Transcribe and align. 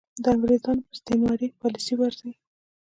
د 0.23 0.25
انګرېزانو 0.33 0.83
پر 0.85 0.93
استعماري 0.95 1.47
پالیسۍ 1.61 1.93
ورځي. 1.97 2.31